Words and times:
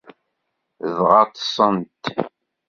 Dɣa 0.95 1.21
ṭṭsent. 1.31 2.03